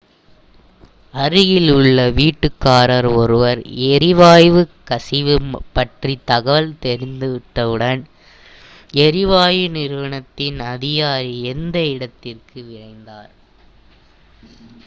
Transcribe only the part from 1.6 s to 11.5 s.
உள்ள வீட்டுக்காரர் ஒருவர் எரிவாயு கசிவு பற்றி தகவல் தெரிவித்தவுடன் எரிவாயு நிறுவனத்தின் அதிகாரி